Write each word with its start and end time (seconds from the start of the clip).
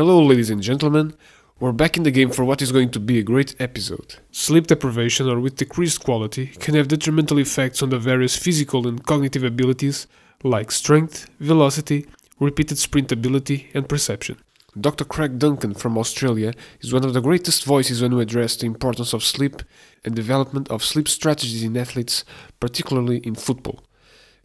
Hello, 0.00 0.24
ladies 0.24 0.48
and 0.48 0.62
gentlemen. 0.62 1.12
We're 1.58 1.72
back 1.72 1.98
in 1.98 2.04
the 2.04 2.10
game 2.10 2.30
for 2.30 2.42
what 2.42 2.62
is 2.62 2.72
going 2.72 2.90
to 2.92 2.98
be 2.98 3.18
a 3.18 3.22
great 3.22 3.54
episode. 3.60 4.14
Sleep 4.32 4.66
deprivation 4.66 5.28
or 5.28 5.38
with 5.38 5.56
decreased 5.56 6.02
quality 6.02 6.46
can 6.46 6.74
have 6.74 6.88
detrimental 6.88 7.38
effects 7.38 7.82
on 7.82 7.90
the 7.90 7.98
various 7.98 8.34
physical 8.34 8.88
and 8.88 9.04
cognitive 9.04 9.44
abilities 9.44 10.06
like 10.42 10.70
strength, 10.70 11.28
velocity, 11.38 12.06
repeated 12.38 12.78
sprint 12.78 13.12
ability, 13.12 13.68
and 13.74 13.90
perception. 13.90 14.38
Dr. 14.80 15.04
Craig 15.04 15.38
Duncan 15.38 15.74
from 15.74 15.98
Australia 15.98 16.54
is 16.80 16.94
one 16.94 17.04
of 17.04 17.12
the 17.12 17.20
greatest 17.20 17.64
voices 17.64 18.00
when 18.00 18.16
we 18.16 18.22
address 18.22 18.56
the 18.56 18.64
importance 18.64 19.12
of 19.12 19.22
sleep 19.22 19.62
and 20.02 20.16
development 20.16 20.70
of 20.70 20.82
sleep 20.82 21.08
strategies 21.08 21.62
in 21.62 21.76
athletes, 21.76 22.24
particularly 22.58 23.18
in 23.18 23.34
football. 23.34 23.84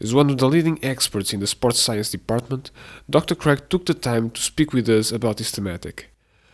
As 0.02 0.14
one 0.14 0.30
of 0.30 0.38
the 0.38 0.50
leading 0.50 0.84
experts 0.84 1.32
in 1.32 1.40
the 1.40 1.48
sports 1.48 1.80
science 1.80 2.12
department, 2.12 2.70
Dr. 3.10 3.34
Craig 3.34 3.70
took 3.70 3.86
the 3.86 3.94
time 3.94 4.30
to 4.32 4.42
speak 4.42 4.74
with 4.74 4.90
us 4.90 5.10
about 5.12 5.38
this 5.38 5.52
thematic. 5.52 6.10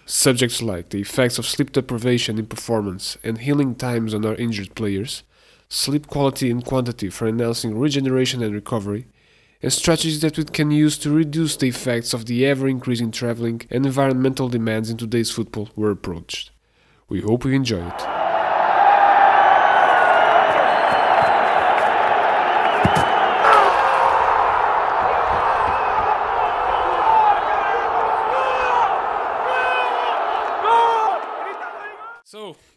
Subjects 0.06 0.62
like 0.62 0.90
the 0.90 1.02
effects 1.02 1.40
of 1.40 1.48
sleep 1.48 1.72
deprivation 1.72 2.38
in 2.38 2.46
performance 2.46 3.18
and 3.24 3.40
healing 3.40 3.74
times 3.74 4.14
on 4.14 4.26
our 4.26 4.36
injured 4.36 4.76
players, 4.76 5.24
sleep 5.70 6.06
quality 6.06 6.52
and 6.52 6.64
quantity 6.64 7.10
for 7.10 7.28
enhancing 7.28 7.80
regeneration 7.80 8.44
and 8.44 8.54
recovery, 8.54 9.08
and 9.64 9.74
strategies 9.74 10.22
that 10.22 10.38
we 10.38 10.44
can 10.44 10.70
use 10.70 10.98
to 11.00 11.10
reduce 11.10 11.56
the 11.56 11.68
effects 11.68 12.14
of 12.14 12.26
the 12.26 12.46
ever 12.46 12.68
increasing 12.68 13.10
traveling 13.10 13.62
and 13.72 13.86
environmental 13.88 14.50
demands 14.50 14.90
in 14.90 14.98
today's 14.98 15.32
football 15.32 15.70
were 15.76 15.92
approached. 15.92 16.52
We 17.10 17.22
hope 17.22 17.46
you 17.46 17.52
enjoy 17.52 17.88
it. 17.88 18.11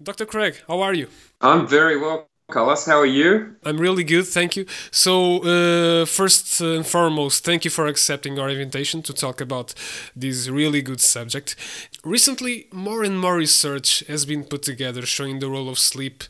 Dr. 0.05 0.27
Craig, 0.27 0.55
how 0.69 0.81
are 0.83 0.93
you? 0.93 1.09
I'm 1.41 1.67
very 1.67 1.99
well, 1.99 2.29
Carlos. 2.51 2.85
How 2.85 2.99
are 2.99 3.07
you? 3.07 3.57
I'm 3.65 3.79
really 3.79 4.05
good, 4.05 4.27
thank 4.27 4.55
you. 4.55 4.67
So, 4.91 5.39
uh, 5.39 6.05
first 6.05 6.61
and 6.61 6.87
foremost, 6.87 7.43
thank 7.43 7.65
you 7.65 7.71
for 7.71 7.87
accepting 7.87 8.39
our 8.39 8.51
invitation 8.51 9.03
to 9.03 9.15
talk 9.15 9.41
about 9.41 9.73
this 10.15 10.49
really 10.49 10.83
good 10.83 11.01
subject. 11.01 11.57
Recently, 12.05 12.67
more 12.71 13.03
and 13.03 13.19
more 13.19 13.37
research 13.37 14.05
has 14.07 14.27
been 14.27 14.45
put 14.45 14.63
together 14.63 15.07
showing 15.07 15.39
the 15.39 15.49
role 15.49 15.71
of 15.71 15.79
sleep, 15.79 16.25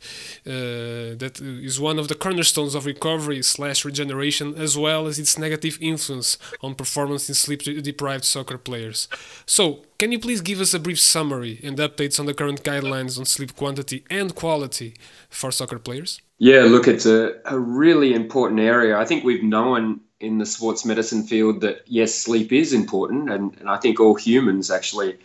uh, 0.47 1.19
that 1.23 1.41
is 1.43 1.81
one 1.81 1.99
of 1.99 2.07
the 2.07 2.15
cornerstones 2.15 2.77
of 2.77 2.87
recovery 2.87 3.43
slash 3.43 3.85
regeneration, 3.85 4.55
as 4.55 4.79
well 4.79 5.09
as 5.09 5.19
its 5.19 5.37
negative 5.37 5.79
influence 5.81 6.39
on 6.63 6.77
performance 6.77 7.29
in 7.29 7.35
sleep-deprived 7.35 8.25
soccer 8.25 8.57
players. 8.57 9.09
So, 9.47 9.83
can 10.05 10.13
you 10.13 10.19
please 10.19 10.43
give 10.43 10.61
us 10.61 10.75
a 10.75 10.79
brief 10.79 11.01
summary 11.01 11.59
and 11.63 11.79
updates 11.79 12.21
on 12.21 12.27
the 12.27 12.35
current 12.35 12.63
guidelines 12.63 13.19
on 13.19 13.25
sleep 13.25 13.57
quantity 13.57 14.05
and 14.11 14.35
quality 14.35 14.93
for 15.31 15.51
soccer 15.51 15.79
players? 15.79 16.21
Yeah, 16.37 16.65
look, 16.65 16.87
it's 16.87 17.07
a, 17.07 17.37
a 17.47 17.59
really 17.59 18.13
important 18.13 18.61
area. 18.61 18.99
I 18.99 19.07
think 19.07 19.25
we've 19.25 19.43
known 19.43 20.03
in 20.21 20.37
the 20.37 20.45
sports 20.45 20.85
medicine 20.85 21.23
field 21.23 21.63
that 21.63 21.85
yes, 21.87 22.15
sleep 22.15 22.53
is 22.53 22.75
important, 22.75 23.31
and, 23.31 23.57
and 23.59 23.71
I 23.71 23.79
think 23.79 23.99
all 23.99 24.15
humans 24.15 24.71
actually 24.71 25.17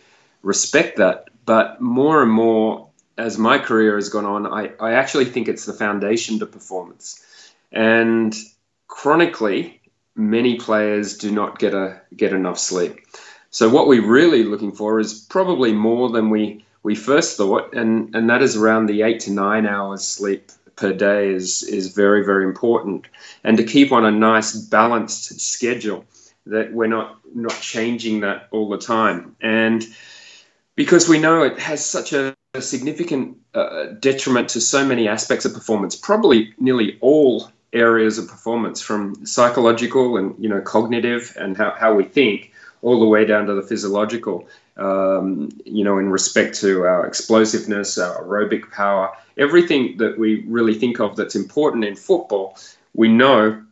respect 0.42 0.96
that. 0.96 1.28
But 1.44 1.82
more 1.82 2.22
and 2.22 2.32
more, 2.32 2.88
as 3.18 3.36
my 3.36 3.58
career 3.58 3.96
has 3.96 4.08
gone 4.08 4.24
on, 4.24 4.46
I, 4.46 4.70
I 4.80 4.92
actually 4.92 5.26
think 5.26 5.46
it's 5.46 5.66
the 5.66 5.74
foundation 5.74 6.38
to 6.38 6.46
performance. 6.46 7.22
And 7.70 8.34
chronically, 8.88 9.82
many 10.16 10.56
players 10.56 11.18
do 11.18 11.30
not 11.30 11.58
get 11.58 11.74
a 11.74 12.00
get 12.16 12.32
enough 12.32 12.58
sleep. 12.58 13.00
So 13.50 13.68
what 13.68 13.88
we're 13.88 14.06
really 14.06 14.44
looking 14.44 14.72
for 14.72 15.00
is 15.00 15.26
probably 15.28 15.72
more 15.72 16.08
than 16.10 16.30
we 16.30 16.64
we 16.82 16.94
first 16.94 17.36
thought, 17.36 17.74
and 17.74 18.14
and 18.14 18.30
that 18.30 18.42
is 18.42 18.56
around 18.56 18.86
the 18.86 19.02
eight 19.02 19.20
to 19.20 19.32
nine 19.32 19.66
hours 19.66 20.06
sleep 20.06 20.52
per 20.76 20.92
day 20.92 21.30
is 21.30 21.62
is 21.64 21.92
very 21.94 22.24
very 22.24 22.44
important, 22.44 23.06
and 23.42 23.56
to 23.56 23.64
keep 23.64 23.90
on 23.92 24.04
a 24.04 24.10
nice 24.10 24.54
balanced 24.56 25.40
schedule 25.40 26.04
that 26.46 26.72
we're 26.72 26.86
not 26.86 27.18
not 27.34 27.60
changing 27.60 28.20
that 28.20 28.48
all 28.52 28.68
the 28.68 28.78
time, 28.78 29.36
and 29.40 29.84
because 30.76 31.08
we 31.08 31.18
know 31.18 31.42
it 31.42 31.58
has 31.58 31.84
such 31.84 32.12
a, 32.12 32.34
a 32.54 32.62
significant 32.62 33.36
uh, 33.54 33.86
detriment 33.98 34.48
to 34.50 34.60
so 34.60 34.86
many 34.86 35.08
aspects 35.08 35.44
of 35.44 35.52
performance, 35.52 35.96
probably 35.96 36.54
nearly 36.58 36.98
all 37.00 37.50
areas 37.72 38.16
of 38.16 38.28
performance, 38.28 38.80
from 38.80 39.26
psychological 39.26 40.16
and 40.16 40.36
you 40.38 40.48
know 40.48 40.60
cognitive 40.60 41.36
and 41.36 41.56
how, 41.56 41.74
how 41.76 41.94
we 41.94 42.04
think 42.04 42.49
all 42.82 43.00
the 43.00 43.06
way 43.06 43.24
down 43.24 43.46
to 43.46 43.54
the 43.54 43.62
physiological, 43.62 44.48
um, 44.76 45.50
you 45.64 45.84
know, 45.84 45.98
in 45.98 46.08
respect 46.08 46.58
to 46.60 46.84
our 46.84 47.06
explosiveness, 47.06 47.98
our 47.98 48.24
aerobic 48.24 48.70
power, 48.70 49.12
everything 49.36 49.96
that 49.98 50.18
we 50.18 50.44
really 50.46 50.74
think 50.74 51.00
of 51.00 51.16
that's 51.16 51.36
important 51.36 51.84
in 51.84 51.94
football, 51.94 52.56
we 52.94 53.08
know 53.08 53.62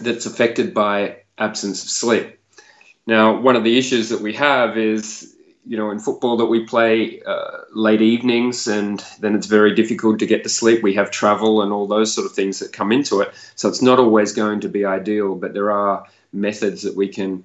that's 0.00 0.26
affected 0.26 0.74
by 0.74 1.16
absence 1.38 1.82
of 1.82 1.90
sleep. 1.90 2.38
Now, 3.06 3.40
one 3.40 3.56
of 3.56 3.64
the 3.64 3.78
issues 3.78 4.08
that 4.10 4.20
we 4.20 4.32
have 4.34 4.78
is, 4.78 5.36
you 5.66 5.76
know, 5.76 5.90
in 5.90 5.98
football 5.98 6.36
that 6.38 6.46
we 6.46 6.64
play 6.64 7.20
uh, 7.22 7.58
late 7.72 8.02
evenings 8.02 8.66
and 8.66 9.04
then 9.20 9.34
it's 9.34 9.46
very 9.46 9.74
difficult 9.74 10.18
to 10.20 10.26
get 10.26 10.42
to 10.42 10.48
sleep. 10.48 10.82
We 10.82 10.94
have 10.94 11.10
travel 11.10 11.62
and 11.62 11.72
all 11.72 11.86
those 11.86 12.12
sort 12.12 12.26
of 12.26 12.32
things 12.32 12.58
that 12.60 12.72
come 12.72 12.92
into 12.92 13.20
it. 13.20 13.32
So 13.54 13.68
it's 13.68 13.82
not 13.82 13.98
always 13.98 14.32
going 14.32 14.60
to 14.60 14.68
be 14.68 14.84
ideal, 14.84 15.34
but 15.34 15.52
there 15.52 15.70
are 15.70 16.06
methods 16.32 16.82
that 16.82 16.96
we 16.96 17.08
can 17.08 17.44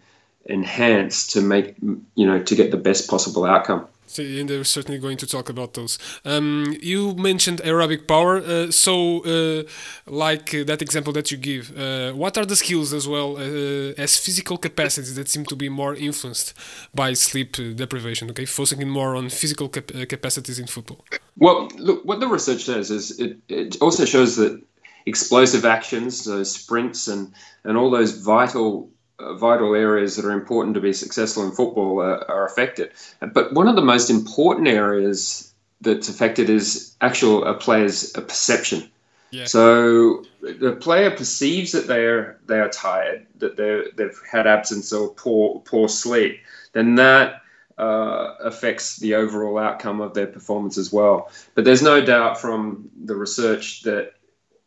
enhance 0.49 1.27
to 1.27 1.41
make 1.41 1.75
you 2.15 2.25
know 2.25 2.41
to 2.41 2.55
get 2.55 2.71
the 2.71 2.77
best 2.77 3.09
possible 3.09 3.45
outcome. 3.45 3.87
So, 4.07 4.23
and 4.23 4.49
they're 4.49 4.63
certainly 4.63 4.99
going 4.99 5.17
to 5.17 5.27
talk 5.27 5.49
about 5.49 5.73
those. 5.73 5.99
Um, 6.23 6.77
you 6.81 7.13
mentioned 7.15 7.61
aerobic 7.63 8.07
power. 8.07 8.37
Uh, 8.37 8.71
so, 8.71 9.21
uh, 9.25 9.63
like 10.05 10.55
uh, 10.55 10.63
that 10.63 10.81
example 10.81 11.11
that 11.13 11.29
you 11.29 11.37
give, 11.37 11.77
uh, 11.77 12.13
what 12.13 12.37
are 12.37 12.45
the 12.45 12.55
skills 12.55 12.93
as 12.93 13.07
well 13.07 13.35
uh, 13.37 13.93
as 13.97 14.17
physical 14.17 14.57
capacities 14.57 15.15
that 15.15 15.27
seem 15.27 15.45
to 15.45 15.55
be 15.55 15.67
more 15.67 15.93
influenced 15.93 16.53
by 16.95 17.13
sleep 17.13 17.57
deprivation? 17.75 18.29
Okay, 18.29 18.45
focusing 18.45 18.87
more 18.89 19.15
on 19.15 19.29
physical 19.29 19.67
cap 19.67 19.91
capacities 20.07 20.57
in 20.57 20.67
football. 20.67 21.03
Well, 21.35 21.69
look, 21.77 22.05
what 22.05 22.19
the 22.21 22.27
research 22.27 22.63
says 22.63 22.89
is 22.89 23.19
it, 23.19 23.37
it 23.49 23.81
also 23.81 24.05
shows 24.05 24.37
that 24.37 24.61
explosive 25.05 25.65
actions, 25.65 26.23
so 26.23 26.43
sprints 26.43 27.07
and 27.07 27.33
and 27.65 27.77
all 27.77 27.91
those 27.91 28.11
vital 28.11 28.69
uh, 28.79 28.96
vital 29.19 29.73
areas 29.75 30.15
that 30.15 30.25
are 30.25 30.31
important 30.31 30.75
to 30.75 30.81
be 30.81 30.93
successful 30.93 31.43
in 31.43 31.51
football 31.51 32.01
are, 32.01 32.29
are 32.29 32.45
affected. 32.45 32.91
But 33.19 33.53
one 33.53 33.67
of 33.67 33.75
the 33.75 33.81
most 33.81 34.09
important 34.09 34.67
areas 34.67 35.53
that's 35.81 36.09
affected 36.09 36.49
is 36.49 36.95
actual 37.01 37.45
a 37.45 37.53
player's 37.53 38.15
a 38.15 38.21
perception. 38.21 38.89
Yeah. 39.31 39.45
So 39.45 40.23
the 40.41 40.77
player 40.79 41.11
perceives 41.11 41.71
that 41.73 41.87
they 41.87 42.05
are 42.05 42.39
they 42.45 42.59
are 42.59 42.69
tired, 42.69 43.25
that 43.39 43.57
they 43.57 43.83
they've 43.95 44.19
had 44.29 44.47
absence 44.47 44.93
or 44.93 45.09
poor 45.09 45.61
poor 45.61 45.89
sleep. 45.89 46.39
Then 46.73 46.95
that 46.95 47.41
uh, 47.77 48.35
affects 48.41 48.97
the 48.97 49.15
overall 49.15 49.57
outcome 49.57 50.01
of 50.01 50.13
their 50.13 50.27
performance 50.27 50.77
as 50.77 50.93
well. 50.93 51.31
But 51.55 51.65
there's 51.65 51.83
no 51.83 52.03
doubt 52.03 52.39
from 52.39 52.89
the 53.03 53.15
research 53.15 53.83
that 53.83 54.13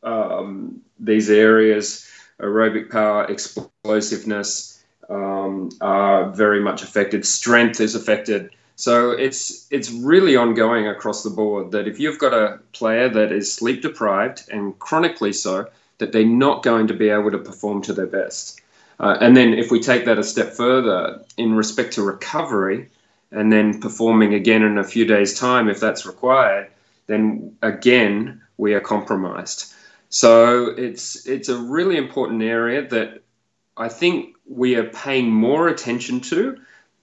um, 0.02 0.82
these 0.98 1.30
areas 1.30 2.06
aerobic 2.42 2.90
power, 2.90 3.24
explosiveness 3.24 4.82
um, 5.08 5.70
are 5.80 6.30
very 6.30 6.60
much 6.60 6.82
affected. 6.82 7.26
Strength 7.26 7.80
is 7.80 7.94
affected. 7.94 8.50
So 8.76 9.10
it's 9.10 9.66
it's 9.70 9.90
really 9.90 10.36
ongoing 10.36 10.88
across 10.88 11.22
the 11.22 11.30
board. 11.30 11.72
That 11.72 11.86
if 11.86 12.00
you've 12.00 12.18
got 12.18 12.32
a 12.32 12.58
player 12.72 13.08
that 13.08 13.30
is 13.32 13.52
sleep 13.52 13.82
deprived 13.82 14.48
and 14.50 14.78
chronically 14.78 15.32
so, 15.32 15.68
that 15.98 16.12
they're 16.12 16.24
not 16.24 16.62
going 16.62 16.86
to 16.86 16.94
be 16.94 17.10
able 17.10 17.30
to 17.30 17.38
perform 17.38 17.82
to 17.82 17.92
their 17.92 18.06
best. 18.06 18.60
Uh, 18.98 19.16
and 19.20 19.36
then 19.36 19.54
if 19.54 19.70
we 19.70 19.80
take 19.80 20.04
that 20.04 20.18
a 20.18 20.24
step 20.24 20.52
further 20.52 21.22
in 21.36 21.54
respect 21.54 21.94
to 21.94 22.02
recovery, 22.02 22.88
and 23.32 23.52
then 23.52 23.80
performing 23.80 24.34
again 24.34 24.62
in 24.62 24.78
a 24.78 24.84
few 24.84 25.04
days' 25.04 25.38
time 25.38 25.68
if 25.68 25.80
that's 25.80 26.06
required, 26.06 26.68
then 27.06 27.56
again 27.62 28.40
we 28.56 28.74
are 28.74 28.80
compromised. 28.80 29.72
So 30.10 30.66
it's 30.66 31.26
it's 31.26 31.48
a 31.48 31.56
really 31.56 31.96
important 31.96 32.42
area 32.42 32.86
that 32.88 33.22
I 33.76 33.88
think 33.88 34.34
we 34.46 34.74
are 34.74 34.84
paying 34.84 35.30
more 35.30 35.68
attention 35.68 36.20
to, 36.20 36.58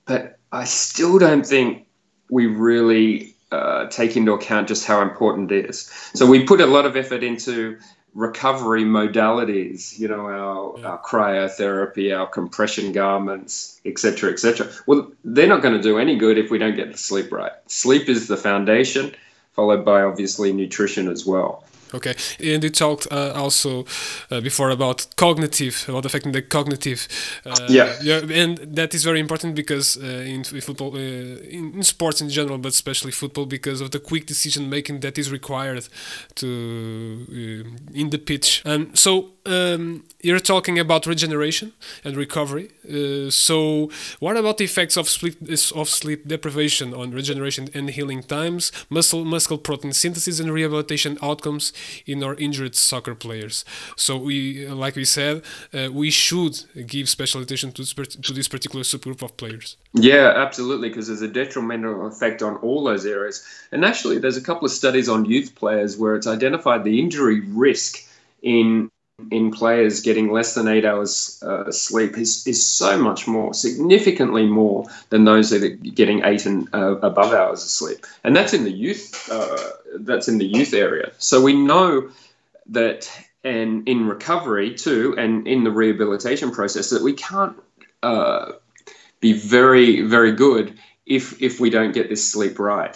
but 0.06 0.38
I 0.52 0.66
still 0.66 1.18
don't 1.18 1.46
think 1.46 1.88
we 2.30 2.46
really 2.46 3.36
uh, 3.52 3.88
take 3.88 4.18
into 4.18 4.34
account 4.34 4.68
just 4.68 4.86
how 4.86 5.02
important 5.02 5.52
it 5.52 5.70
is. 5.70 5.90
So 6.14 6.26
we 6.26 6.44
put 6.44 6.60
a 6.60 6.66
lot 6.66 6.86
of 6.86 6.98
effort 6.98 7.24
into 7.24 7.80
recovery 8.14 8.84
modalities, 8.84 9.98
you 9.98 10.08
know, 10.10 10.28
our, 10.28 10.80
yeah. 10.80 10.88
our 10.88 11.02
cryotherapy, 11.02 12.18
our 12.18 12.28
compression 12.28 12.92
garments, 12.92 13.80
etc., 13.86 14.32
etc. 14.32 14.70
Well, 14.86 15.12
they're 15.24 15.48
not 15.48 15.62
going 15.62 15.76
to 15.76 15.82
do 15.82 15.98
any 15.98 16.18
good 16.18 16.38
if 16.38 16.52
we 16.52 16.58
don't 16.58 16.76
get 16.76 16.92
the 16.92 16.98
sleep 16.98 17.32
right. 17.32 17.52
Sleep 17.68 18.10
is 18.10 18.28
the 18.28 18.36
foundation, 18.36 19.16
followed 19.54 19.86
by 19.86 20.02
obviously 20.02 20.52
nutrition 20.52 21.08
as 21.10 21.26
well. 21.26 21.64
Okay, 21.94 22.16
and 22.40 22.64
you 22.64 22.70
talked 22.70 23.08
uh, 23.12 23.32
also 23.36 23.86
uh, 24.30 24.42
before 24.42 24.70
about 24.70 25.08
cognitive, 25.16 25.86
about 25.88 26.06
affecting 26.06 26.34
the 26.34 26.42
cognitive. 26.42 27.08
Uh, 27.46 27.68
yeah. 27.70 27.96
yeah, 28.02 28.22
and 28.30 28.58
that 28.58 28.94
is 28.94 29.04
very 29.04 29.20
important 29.20 29.56
because 29.56 29.98
uh, 29.98 30.06
in 30.26 30.44
football, 30.44 30.96
uh, 30.96 31.00
in, 31.00 31.74
in, 31.76 31.84
sports 31.84 32.22
in 32.22 32.30
general, 32.30 32.58
but 32.58 32.70
especially 32.70 33.12
football, 33.12 33.46
because 33.46 33.80
of 33.80 33.92
the 33.92 34.00
quick 34.00 34.26
decision 34.26 34.70
making 34.70 35.00
that 35.00 35.18
is 35.18 35.32
required 35.32 35.88
to 36.36 36.48
uh, 37.30 37.94
in 37.94 38.10
the 38.10 38.18
pitch. 38.18 38.62
And 38.66 38.98
so 38.98 39.32
um, 39.46 40.04
you're 40.22 40.40
talking 40.40 40.78
about 40.78 41.06
regeneration 41.06 41.72
and 42.04 42.18
recovery. 42.18 42.70
so 43.30 43.90
what 44.20 44.36
about 44.36 44.58
the 44.58 44.66
effects 44.66 44.98
of 44.98 45.08
sleep 45.08 45.36
of 45.76 45.90
sleep 45.90 46.28
deprivation 46.28 46.94
on 46.94 47.12
regeneration 47.12 47.70
and 47.74 47.90
healing 47.90 48.24
times, 48.24 48.72
muscle 48.90 49.24
muscle 49.24 49.58
protein 49.58 49.94
synthesis, 49.94 50.40
and 50.40 50.52
rehabilitation 50.52 51.18
outcomes? 51.22 51.72
In 52.06 52.24
our 52.24 52.36
injured 52.36 52.76
soccer 52.76 53.16
players. 53.16 53.66
So 53.96 54.18
we, 54.18 54.68
like 54.68 54.96
we 54.96 55.06
said, 55.06 55.44
uh, 55.74 55.90
we 55.92 56.12
should 56.12 56.64
give 56.86 57.10
special 57.10 57.42
attention 57.42 57.72
to 57.74 57.82
this, 57.82 57.94
to 57.94 58.34
this 58.34 58.48
particular 58.48 58.84
subgroup 58.84 59.22
of 59.22 59.38
players. 59.38 59.78
Yeah, 59.94 60.34
absolutely, 60.36 60.90
because 60.90 61.08
there's 61.08 61.22
a 61.22 61.28
detrimental 61.28 62.08
effect 62.08 62.42
on 62.42 62.58
all 62.58 62.84
those 62.84 63.06
areas. 63.06 63.46
And 63.72 63.84
actually, 63.84 64.20
there's 64.20 64.38
a 64.38 64.42
couple 64.42 64.66
of 64.66 64.72
studies 64.72 65.10
on 65.10 65.26
youth 65.26 65.56
players 65.56 65.98
where 65.98 66.16
it's 66.16 66.28
identified 66.28 66.84
the 66.84 67.00
injury 67.00 67.42
risk 67.42 68.04
in 68.42 68.90
in 69.32 69.52
players 69.52 70.02
getting 70.02 70.32
less 70.32 70.54
than 70.54 70.68
eight 70.68 70.86
hours 70.86 71.42
uh, 71.44 71.72
sleep 71.72 72.18
is, 72.18 72.46
is 72.46 72.64
so 72.64 73.00
much 73.00 73.28
more, 73.28 73.54
significantly 73.54 74.46
more 74.46 74.86
than 75.10 75.26
those 75.26 75.50
that 75.50 75.64
are 75.64 75.70
getting 75.70 76.24
eight 76.24 76.46
and 76.46 76.70
uh, 76.74 76.98
above 76.98 77.34
hours 77.34 77.64
of 77.64 77.70
sleep, 77.70 78.06
and 78.24 78.36
that's 78.36 78.54
in 78.54 78.64
the 78.64 78.72
youth. 78.72 79.28
Uh, 79.32 79.58
that's 80.00 80.28
in 80.28 80.38
the 80.38 80.46
youth 80.46 80.74
area. 80.74 81.12
So 81.18 81.42
we 81.42 81.54
know 81.54 82.12
that, 82.68 83.10
and 83.44 83.88
in 83.88 84.08
recovery 84.08 84.76
too, 84.76 85.16
and 85.18 85.48
in 85.48 85.64
the 85.64 85.72
rehabilitation 85.72 86.52
process, 86.52 86.92
that 86.92 87.02
we 87.02 87.14
can't 87.14 87.58
uh, 88.04 88.52
be 89.20 89.34
very, 89.34 90.02
very 90.02 90.34
good 90.34 90.78
if 91.08 91.42
if 91.42 91.60
we 91.60 91.72
don't 91.72 91.94
get 91.94 92.10
this 92.10 92.30
sleep 92.32 92.60
right. 92.60 92.96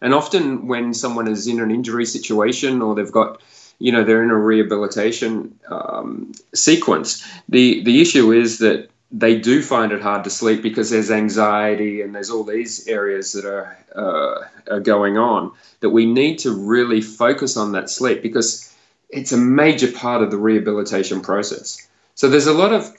And 0.00 0.12
often, 0.12 0.66
when 0.66 0.92
someone 0.92 1.28
is 1.28 1.46
in 1.46 1.60
an 1.60 1.70
injury 1.70 2.06
situation 2.06 2.82
or 2.82 2.96
they've 2.96 3.12
got 3.12 3.40
you 3.78 3.92
know 3.92 4.04
they're 4.04 4.22
in 4.22 4.30
a 4.30 4.36
rehabilitation 4.36 5.58
um, 5.68 6.32
sequence. 6.54 7.26
The 7.48 7.82
the 7.82 8.00
issue 8.00 8.32
is 8.32 8.58
that 8.58 8.90
they 9.12 9.38
do 9.38 9.62
find 9.62 9.92
it 9.92 10.00
hard 10.00 10.24
to 10.24 10.30
sleep 10.30 10.62
because 10.62 10.88
there's 10.88 11.10
anxiety 11.10 12.00
and 12.00 12.14
there's 12.14 12.30
all 12.30 12.44
these 12.44 12.88
areas 12.88 13.32
that 13.34 13.44
are, 13.44 13.76
uh, 13.94 14.72
are 14.72 14.80
going 14.80 15.18
on 15.18 15.52
that 15.80 15.90
we 15.90 16.06
need 16.06 16.38
to 16.38 16.50
really 16.50 17.02
focus 17.02 17.58
on 17.58 17.72
that 17.72 17.90
sleep 17.90 18.22
because 18.22 18.74
it's 19.10 19.30
a 19.30 19.36
major 19.36 19.92
part 19.92 20.22
of 20.22 20.30
the 20.30 20.38
rehabilitation 20.38 21.20
process. 21.20 21.86
So 22.14 22.30
there's 22.30 22.46
a 22.46 22.54
lot 22.54 22.72
of 22.72 22.90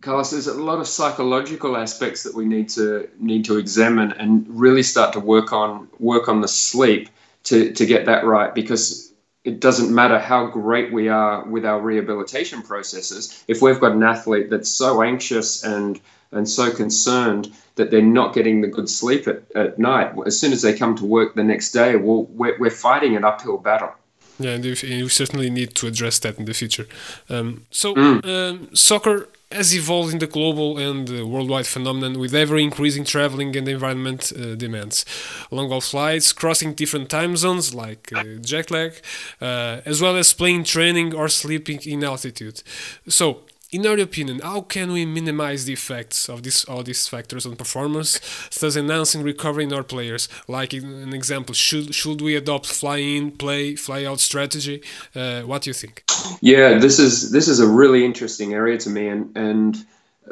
Carlos, 0.00 0.30
there's 0.30 0.46
a 0.46 0.54
lot 0.54 0.80
of 0.80 0.86
psychological 0.86 1.76
aspects 1.76 2.22
that 2.24 2.34
we 2.34 2.44
need 2.44 2.68
to 2.70 3.08
need 3.18 3.44
to 3.46 3.58
examine 3.58 4.12
and 4.12 4.46
really 4.48 4.82
start 4.82 5.12
to 5.12 5.20
work 5.20 5.52
on 5.52 5.88
work 5.98 6.28
on 6.28 6.40
the 6.40 6.48
sleep 6.48 7.08
to, 7.44 7.72
to 7.72 7.86
get 7.86 8.06
that 8.06 8.24
right 8.24 8.54
because 8.54 9.07
it 9.48 9.60
doesn't 9.60 9.94
matter 9.94 10.18
how 10.18 10.46
great 10.46 10.92
we 10.92 11.08
are 11.08 11.42
with 11.44 11.64
our 11.64 11.80
rehabilitation 11.80 12.60
processes 12.62 13.42
if 13.48 13.62
we've 13.62 13.80
got 13.80 13.92
an 13.92 14.02
athlete 14.02 14.50
that's 14.50 14.70
so 14.70 15.02
anxious 15.02 15.64
and 15.64 16.00
and 16.32 16.46
so 16.46 16.70
concerned 16.70 17.50
that 17.76 17.90
they're 17.90 18.02
not 18.02 18.34
getting 18.34 18.60
the 18.60 18.68
good 18.68 18.90
sleep 18.90 19.26
at, 19.26 19.40
at 19.54 19.78
night 19.78 20.12
as 20.26 20.38
soon 20.38 20.52
as 20.52 20.60
they 20.60 20.76
come 20.76 20.94
to 20.94 21.04
work 21.04 21.34
the 21.34 21.42
next 21.42 21.72
day 21.72 21.96
well 21.96 22.24
we're, 22.24 22.58
we're 22.58 22.78
fighting 22.88 23.16
an 23.16 23.24
uphill 23.24 23.56
battle 23.56 23.92
yeah 24.38 24.50
and 24.50 24.64
you, 24.64 25.08
certainly 25.08 25.48
need 25.48 25.74
to 25.74 25.86
address 25.86 26.18
that 26.18 26.38
in 26.38 26.44
the 26.44 26.54
future 26.54 26.86
um, 27.30 27.66
so 27.70 27.94
mm. 27.94 28.24
um, 28.26 28.68
soccer 28.74 29.28
has 29.50 29.74
evolved 29.74 30.12
in 30.12 30.18
the 30.18 30.26
global 30.26 30.76
and 30.78 31.08
uh, 31.08 31.26
worldwide 31.26 31.66
phenomenon 31.66 32.18
with 32.18 32.34
ever 32.34 32.58
increasing 32.58 33.04
traveling 33.04 33.56
and 33.56 33.66
environment 33.66 34.32
uh, 34.36 34.54
demands. 34.54 35.04
Long 35.50 35.68
haul 35.70 35.80
flights, 35.80 36.32
crossing 36.32 36.74
different 36.74 37.08
time 37.08 37.36
zones 37.36 37.74
like 37.74 38.12
uh, 38.12 38.24
jet 38.40 38.70
lag, 38.70 38.92
uh, 39.40 39.80
as 39.84 40.02
well 40.02 40.16
as 40.16 40.32
plane 40.32 40.64
training 40.64 41.14
or 41.14 41.28
sleeping 41.28 41.80
in 41.86 42.04
altitude. 42.04 42.62
So, 43.08 43.42
in 43.70 43.82
your 43.84 43.98
opinion, 44.00 44.40
how 44.40 44.62
can 44.62 44.92
we 44.92 45.04
minimize 45.04 45.66
the 45.66 45.74
effects 45.74 46.28
of 46.28 46.42
this, 46.42 46.64
all 46.64 46.82
these 46.82 47.06
factors 47.06 47.44
on 47.44 47.56
performance, 47.56 48.18
thus 48.58 48.76
enhancing 48.76 49.22
recovery 49.22 49.64
in 49.64 49.72
our 49.72 49.82
players? 49.82 50.28
Like 50.46 50.72
an 50.72 51.12
example, 51.12 51.54
should 51.54 51.94
should 51.94 52.20
we 52.20 52.34
adopt 52.36 52.66
fly 52.66 52.98
in, 52.98 53.32
play, 53.32 53.76
fly 53.76 54.04
out 54.04 54.20
strategy? 54.20 54.82
Uh, 55.14 55.42
what 55.42 55.62
do 55.62 55.70
you 55.70 55.74
think? 55.74 56.04
Yeah, 56.40 56.78
this 56.78 56.98
is 56.98 57.30
this 57.30 57.48
is 57.48 57.60
a 57.60 57.66
really 57.66 58.04
interesting 58.04 58.54
area 58.54 58.78
to 58.78 58.90
me, 58.90 59.08
and 59.08 59.36
and 59.36 59.84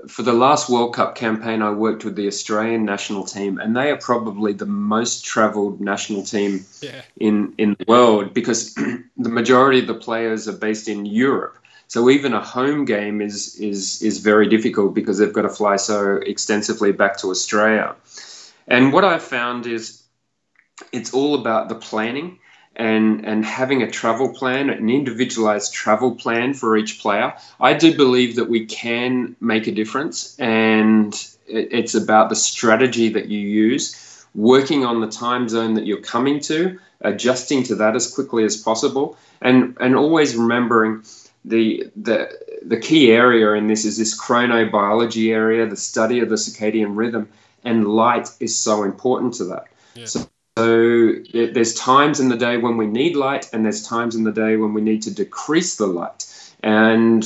for 0.09 0.23
the 0.23 0.33
last 0.33 0.69
World 0.69 0.95
Cup 0.95 1.15
campaign, 1.15 1.63
I 1.63 1.71
worked 1.71 2.05
with 2.05 2.17
the 2.17 2.27
Australian 2.27 2.85
national 2.85 3.25
team, 3.25 3.59
and 3.59 3.77
they 3.77 3.91
are 3.91 3.97
probably 3.97 4.53
the 4.53 4.67
most 4.67 5.25
travelled 5.25 5.81
national 5.81 6.23
team 6.23 6.65
yeah. 6.81 7.03
in 7.19 7.55
in 7.59 7.77
the 7.79 7.85
world 7.87 8.33
because 8.33 8.75
the 9.17 9.29
majority 9.29 9.81
of 9.81 9.87
the 9.87 9.95
players 9.95 10.49
are 10.49 10.57
based 10.57 10.89
in 10.89 11.05
Europe. 11.07 11.59
So 11.89 12.11
even 12.11 12.35
a 12.35 12.43
home 12.43 12.85
game 12.85 13.21
is 13.21 13.57
is 13.57 14.03
is 14.03 14.19
very 14.19 14.49
difficult 14.49 14.95
because 14.95 15.19
they've 15.19 15.33
got 15.33 15.43
to 15.43 15.49
fly 15.49 15.77
so 15.77 16.17
extensively 16.17 16.93
back 16.93 17.17
to 17.19 17.31
Australia. 17.31 17.95
And 18.67 18.93
what 18.93 19.05
I've 19.05 19.23
found 19.23 19.67
is 19.67 20.03
it's 20.93 21.15
all 21.15 21.35
about 21.35 21.69
the 21.69 21.75
planning 21.77 22.39
and 22.75 23.25
and 23.25 23.45
having 23.45 23.83
a 23.83 23.91
travel 23.91 24.35
plan, 24.35 24.69
an 24.71 24.91
individualized 24.91 25.73
travel 25.73 26.15
plan 26.15 26.55
for 26.55 26.77
each 26.77 27.01
player. 27.01 27.35
I 27.61 27.75
do 27.75 27.97
believe 27.97 28.37
that 28.37 28.49
we 28.49 28.67
can 28.67 29.37
make 29.41 29.67
a 29.67 29.73
difference, 29.73 30.37
and 30.39 31.15
it's 31.47 31.95
about 31.95 32.29
the 32.29 32.37
strategy 32.37 33.09
that 33.11 33.29
you 33.29 33.39
use, 33.39 34.27
working 34.35 34.85
on 34.85 35.01
the 35.01 35.09
time 35.09 35.49
zone 35.49 35.75
that 35.75 35.87
you're 35.87 36.03
coming 36.03 36.41
to, 36.41 36.79
adjusting 37.01 37.63
to 37.65 37.77
that 37.77 37.97
as 37.97 38.13
quickly 38.13 38.45
as 38.45 38.57
possible, 38.57 39.17
and 39.41 39.77
and 39.81 39.97
always 39.97 40.37
remembering 40.37 41.03
the 41.47 41.91
the 41.97 42.29
the 42.63 42.79
key 42.79 43.13
area 43.13 43.53
in 43.53 43.69
this 43.69 43.85
is 43.85 43.97
this 43.97 44.21
chronobiology 44.21 45.33
area, 45.33 45.67
the 45.67 45.77
study 45.77 46.21
of 46.21 46.29
the 46.29 46.35
circadian 46.35 46.97
rhythm, 46.97 47.29
and 47.65 47.87
light 47.87 48.29
is 48.41 48.59
so 48.59 48.83
important 48.83 49.35
to 49.35 49.45
that. 49.45 49.69
Yeah. 49.95 50.07
So, 50.07 50.29
so 50.59 51.15
there's 51.33 51.75
times 51.75 52.19
in 52.19 52.29
the 52.29 52.37
day 52.37 52.57
when 52.57 52.77
we 52.77 52.87
need 52.87 53.15
light, 53.15 53.49
and 53.53 53.65
there's 53.65 53.87
times 53.87 54.17
in 54.17 54.25
the 54.25 54.33
day 54.33 54.57
when 54.57 54.75
we 54.75 54.81
need 54.81 55.03
to 55.03 55.15
decrease 55.15 55.77
the 55.77 55.87
light, 55.87 56.27
and 56.63 57.25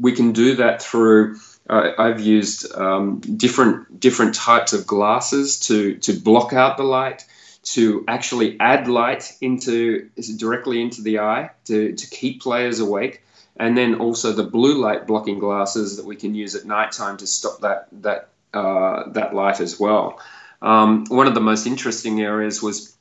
we 0.00 0.12
can 0.12 0.32
do 0.32 0.56
that 0.56 0.82
through. 0.82 1.38
Uh, 1.68 1.92
I've 1.98 2.20
used 2.20 2.74
um, 2.74 3.20
different 3.20 4.00
different 4.00 4.34
types 4.34 4.72
of 4.72 4.86
glasses 4.86 5.60
to 5.60 5.96
to 5.98 6.14
block 6.14 6.54
out 6.54 6.78
the 6.78 6.84
light 6.84 7.24
to 7.62 8.04
actually 8.08 8.58
add 8.58 8.88
light 8.88 9.36
into 9.40 10.08
directly 10.36 10.80
into 10.80 11.02
the 11.02 11.20
eye 11.20 11.50
to, 11.66 11.92
to 11.92 12.10
keep 12.10 12.42
players 12.42 12.80
awake 12.80 13.22
and 13.56 13.76
then 13.76 13.96
also 13.96 14.32
the 14.32 14.42
blue 14.42 14.74
light 14.74 15.06
blocking 15.06 15.38
glasses 15.38 15.96
that 15.96 16.06
we 16.06 16.16
can 16.16 16.34
use 16.34 16.54
at 16.54 16.64
nighttime 16.64 17.16
to 17.18 17.26
stop 17.26 17.60
that 17.60 17.88
that 18.02 18.28
uh, 18.54 19.10
that 19.10 19.34
light 19.34 19.60
as 19.60 19.78
well. 19.78 20.20
Um, 20.60 21.06
one 21.08 21.26
of 21.26 21.34
the 21.34 21.40
most 21.40 21.66
interesting 21.66 22.20
areas 22.20 22.62
was 22.62 22.96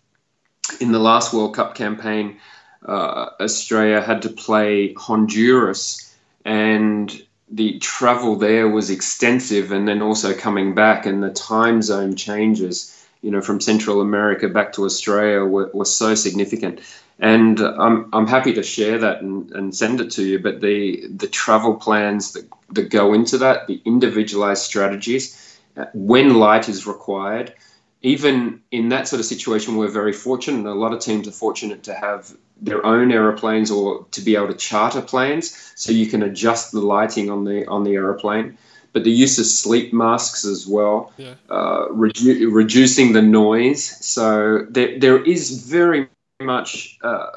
in 0.79 0.91
the 0.91 0.99
last 0.99 1.33
World 1.33 1.55
Cup 1.55 1.75
campaign. 1.75 2.37
Uh, 2.85 3.29
Australia 3.39 4.01
had 4.01 4.23
to 4.23 4.29
play 4.29 4.93
Honduras, 4.93 6.15
and 6.43 7.21
the 7.49 7.79
travel 7.79 8.37
there 8.37 8.67
was 8.67 8.89
extensive, 8.89 9.71
and 9.71 9.87
then 9.87 10.01
also 10.01 10.33
coming 10.33 10.73
back, 10.73 11.05
and 11.05 11.21
the 11.21 11.29
time 11.29 11.81
zone 11.81 12.15
changes, 12.15 13.00
you 13.21 13.31
know, 13.31 13.41
from 13.41 13.59
Central 13.59 14.01
America 14.01 14.49
back 14.49 14.73
to 14.73 14.85
Australia 14.85 15.43
were, 15.43 15.69
were 15.73 15.85
so 15.85 16.15
significant 16.15 16.81
and 17.21 17.59
I'm, 17.59 18.09
I'm 18.13 18.25
happy 18.25 18.53
to 18.53 18.63
share 18.63 18.97
that 18.97 19.21
and, 19.21 19.51
and 19.51 19.75
send 19.75 20.01
it 20.01 20.11
to 20.11 20.23
you. 20.25 20.39
But 20.39 20.59
the 20.59 21.07
the 21.07 21.27
travel 21.27 21.75
plans 21.75 22.33
that, 22.33 22.49
that 22.71 22.89
go 22.89 23.13
into 23.13 23.37
that, 23.37 23.67
the 23.67 23.79
individualized 23.85 24.63
strategies, 24.63 25.59
uh, 25.77 25.85
when 25.93 26.33
light 26.33 26.67
is 26.67 26.87
required, 26.87 27.53
even 28.01 28.61
in 28.71 28.89
that 28.89 29.07
sort 29.07 29.19
of 29.19 29.27
situation, 29.27 29.77
we're 29.77 29.87
very 29.87 30.13
fortunate. 30.13 30.67
A 30.67 30.73
lot 30.73 30.93
of 30.93 30.99
teams 30.99 31.27
are 31.27 31.31
fortunate 31.31 31.83
to 31.83 31.93
have 31.93 32.35
their 32.59 32.83
own 32.83 33.11
aeroplanes 33.11 33.69
or 33.69 34.05
to 34.11 34.21
be 34.21 34.35
able 34.35 34.47
to 34.47 34.55
charter 34.55 35.01
planes, 35.01 35.73
so 35.75 35.91
you 35.91 36.07
can 36.07 36.23
adjust 36.23 36.71
the 36.71 36.81
lighting 36.81 37.29
on 37.29 37.43
the 37.43 37.67
on 37.67 37.83
the 37.83 37.93
aeroplane. 37.93 38.57
But 38.93 39.03
the 39.03 39.11
use 39.11 39.39
of 39.39 39.45
sleep 39.45 39.93
masks 39.93 40.43
as 40.43 40.67
well, 40.67 41.13
yeah. 41.17 41.35
uh, 41.49 41.87
redu- 41.87 42.53
reducing 42.53 43.13
the 43.13 43.21
noise. 43.21 43.83
So 44.05 44.65
there, 44.69 44.99
there 44.99 45.23
is 45.23 45.65
very 45.65 46.09
much 46.41 46.97
uh, 47.01 47.27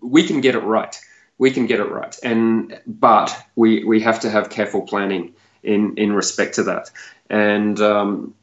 we 0.00 0.22
can 0.22 0.40
get 0.40 0.54
it 0.54 0.62
right. 0.62 0.98
We 1.38 1.50
can 1.50 1.66
get 1.66 1.80
it 1.80 1.90
right, 1.90 2.16
and 2.22 2.80
but 2.86 3.36
we 3.54 3.84
we 3.84 4.00
have 4.00 4.20
to 4.20 4.30
have 4.30 4.50
careful 4.50 4.82
planning 4.82 5.34
in 5.62 5.94
in 5.96 6.12
respect 6.12 6.54
to 6.56 6.62
that. 6.64 6.90
And 7.30 7.80
um, 7.80 8.34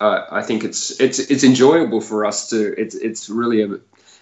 uh, 0.00 0.24
I 0.30 0.42
think 0.42 0.64
it's 0.64 1.00
it's 1.00 1.18
it's 1.18 1.44
enjoyable 1.44 2.00
for 2.00 2.24
us 2.24 2.48
to 2.50 2.74
it's 2.80 2.94
it's 2.96 3.30
really 3.30 3.62
a 3.62 3.78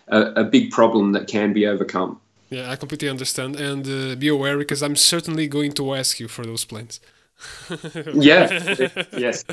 a, 0.08 0.42
a 0.42 0.44
big 0.44 0.70
problem 0.70 1.12
that 1.12 1.26
can 1.26 1.52
be 1.52 1.66
overcome. 1.66 2.20
Yeah, 2.50 2.70
I 2.70 2.76
completely 2.76 3.08
understand, 3.08 3.56
and 3.56 3.86
uh, 3.86 4.14
be 4.14 4.28
aware 4.28 4.56
because 4.58 4.82
I'm 4.82 4.96
certainly 4.96 5.48
going 5.48 5.72
to 5.72 5.94
ask 5.94 6.18
you 6.18 6.28
for 6.28 6.44
those 6.44 6.64
plans. 6.64 7.00
yeah. 8.14 8.76
yes. 9.16 9.44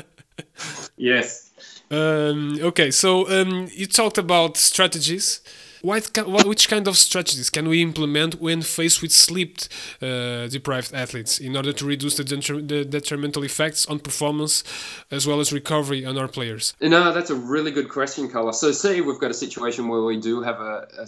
Yes. 0.96 1.50
Um, 1.90 2.58
okay, 2.60 2.90
so 2.90 3.28
um, 3.30 3.68
you 3.72 3.86
talked 3.86 4.18
about 4.18 4.56
strategies. 4.56 5.40
What, 5.82 6.10
which 6.46 6.68
kind 6.68 6.88
of 6.88 6.96
strategies 6.96 7.48
can 7.48 7.68
we 7.68 7.80
implement 7.80 8.40
when 8.40 8.62
faced 8.62 9.02
with 9.02 9.12
sleep 9.12 9.58
uh, 10.02 10.48
deprived 10.48 10.92
athletes 10.92 11.38
in 11.38 11.54
order 11.54 11.72
to 11.72 11.84
reduce 11.84 12.16
the, 12.16 12.24
the, 12.24 12.84
detrimental 12.84 13.44
effects 13.44 13.86
on 13.86 14.00
performance 14.00 14.64
as 15.12 15.28
well 15.28 15.38
as 15.38 15.52
recovery 15.52 16.04
on 16.04 16.18
our 16.18 16.26
players? 16.26 16.74
No, 16.80 17.12
that's 17.12 17.30
a 17.30 17.36
really 17.36 17.70
good 17.70 17.88
question, 17.88 18.28
Carlos. 18.28 18.60
So, 18.60 18.72
say 18.72 19.00
we've 19.00 19.20
got 19.20 19.30
a 19.30 19.34
situation 19.34 19.86
where 19.86 20.02
we 20.02 20.18
do 20.18 20.42
have 20.42 20.60
a, 20.60 20.88
a 20.98 21.06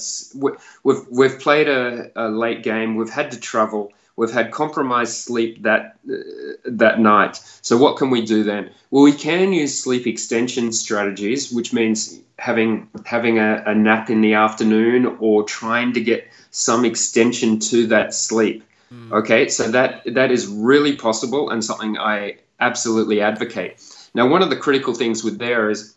we've, 0.85 1.07
we've 1.11 1.41
played 1.41 1.67
a, 1.67 2.13
a 2.15 2.29
late 2.29 2.63
game, 2.63 2.95
we've 2.95 3.11
had 3.11 3.33
to 3.33 3.41
travel 3.41 3.93
We've 4.19 4.33
had 4.33 4.51
compromised 4.51 5.15
sleep 5.15 5.63
that 5.63 5.97
uh, 6.11 6.17
that 6.65 6.99
night. 6.99 7.37
So 7.63 7.77
what 7.79 7.97
can 7.99 8.11
we 8.11 8.21
do 8.21 8.43
then? 8.43 8.71
Well, 8.91 9.05
we 9.05 9.13
can 9.13 9.53
use 9.53 9.81
sleep 9.81 10.09
extension 10.09 10.73
strategies, 10.73 11.53
which 11.53 11.73
means 11.73 12.19
having 12.37 12.89
having 13.07 13.39
a, 13.39 13.63
a 13.65 13.75
nap 13.77 14.11
in 14.11 14.21
the 14.21 14.35
afternoon 14.35 15.19
or 15.21 15.45
trying 15.45 15.93
to 15.93 16.01
get 16.01 16.27
some 16.51 16.85
extension 16.85 17.61
to 17.71 17.87
that 17.87 18.13
sleep. 18.13 18.65
Mm. 18.93 19.13
Okay, 19.13 19.49
so 19.49 19.71
that 19.71 20.03
that 20.15 20.33
is 20.33 20.49
really 20.49 20.97
possible 20.97 21.51
and 21.51 21.65
something 21.65 21.97
I 21.97 22.39
absolutely 22.59 23.21
advocate. 23.21 23.81
Now, 24.15 24.27
one 24.27 24.43
of 24.43 24.51
the 24.51 24.57
critical 24.57 24.95
things 24.95 25.23
with 25.23 25.39
there 25.39 25.71
is 25.71 25.95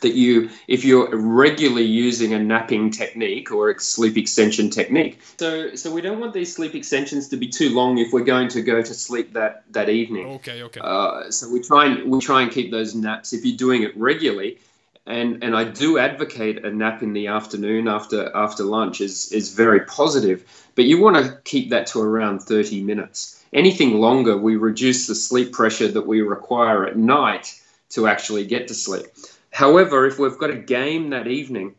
that 0.00 0.14
you, 0.14 0.50
if 0.68 0.84
you're 0.84 1.14
regularly 1.16 1.84
using 1.84 2.34
a 2.34 2.38
napping 2.38 2.90
technique 2.90 3.52
or 3.52 3.70
a 3.70 3.80
sleep 3.80 4.16
extension 4.16 4.70
technique, 4.70 5.20
so 5.38 5.74
so 5.74 5.92
we 5.92 6.00
don't 6.00 6.20
want 6.20 6.32
these 6.32 6.54
sleep 6.54 6.74
extensions 6.74 7.28
to 7.28 7.36
be 7.36 7.48
too 7.48 7.70
long 7.70 7.98
if 7.98 8.12
we're 8.12 8.24
going 8.24 8.48
to 8.48 8.62
go 8.62 8.82
to 8.82 8.94
sleep 8.94 9.32
that 9.32 9.64
that 9.72 9.88
evening. 9.88 10.26
Okay, 10.26 10.62
okay. 10.62 10.80
Uh, 10.82 11.30
so 11.30 11.50
we 11.50 11.60
try 11.60 11.86
and 11.86 12.10
we 12.10 12.20
try 12.20 12.42
and 12.42 12.52
keep 12.52 12.70
those 12.70 12.94
naps 12.94 13.32
if 13.32 13.44
you're 13.44 13.56
doing 13.56 13.82
it 13.82 13.96
regularly. 13.96 14.58
And, 15.06 15.42
and 15.42 15.56
I 15.56 15.64
do 15.64 15.98
advocate 15.98 16.64
a 16.64 16.70
nap 16.70 17.02
in 17.02 17.14
the 17.14 17.28
afternoon 17.28 17.88
after 17.88 18.30
after 18.34 18.62
lunch 18.64 19.00
is 19.00 19.32
is 19.32 19.54
very 19.54 19.80
positive, 19.80 20.44
but 20.74 20.84
you 20.84 21.00
want 21.00 21.16
to 21.16 21.38
keep 21.44 21.70
that 21.70 21.86
to 21.88 22.00
around 22.00 22.40
30 22.40 22.82
minutes. 22.82 23.42
Anything 23.52 23.98
longer, 23.98 24.36
we 24.36 24.56
reduce 24.56 25.06
the 25.06 25.14
sleep 25.14 25.52
pressure 25.52 25.88
that 25.88 26.06
we 26.06 26.20
require 26.20 26.86
at 26.86 26.96
night 26.96 27.60
to 27.90 28.06
actually 28.06 28.44
get 28.46 28.68
to 28.68 28.74
sleep. 28.74 29.06
However, 29.50 30.06
if 30.06 30.18
we've 30.18 30.38
got 30.38 30.50
a 30.50 30.56
game 30.56 31.10
that 31.10 31.26
evening, 31.26 31.74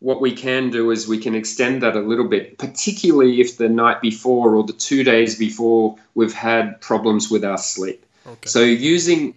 what 0.00 0.20
we 0.20 0.32
can 0.32 0.70
do 0.70 0.90
is 0.90 1.06
we 1.06 1.18
can 1.18 1.34
extend 1.34 1.82
that 1.82 1.94
a 1.94 2.00
little 2.00 2.26
bit, 2.26 2.58
particularly 2.58 3.40
if 3.40 3.56
the 3.56 3.68
night 3.68 4.00
before 4.00 4.56
or 4.56 4.64
the 4.64 4.72
two 4.72 5.04
days 5.04 5.38
before 5.38 5.96
we've 6.14 6.32
had 6.32 6.80
problems 6.80 7.30
with 7.30 7.44
our 7.44 7.58
sleep. 7.58 8.04
Okay. 8.26 8.48
So 8.48 8.60
using 8.60 9.34